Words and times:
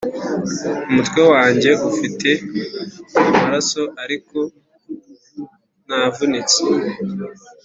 umutwe 0.89 1.21
wanjye 1.31 1.71
ufite 1.89 2.29
amaraso, 3.29 3.81
ariko 4.03 4.37
ntavunitse. 5.85 6.59